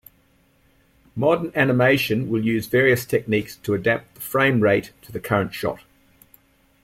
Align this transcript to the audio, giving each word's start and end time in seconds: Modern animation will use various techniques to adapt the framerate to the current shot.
Modern 1.15 1.51
animation 1.53 2.27
will 2.27 2.43
use 2.43 2.65
various 2.65 3.05
techniques 3.05 3.57
to 3.57 3.75
adapt 3.75 4.15
the 4.15 4.21
framerate 4.21 4.89
to 5.03 5.11
the 5.11 5.19
current 5.19 5.53
shot. 5.53 5.83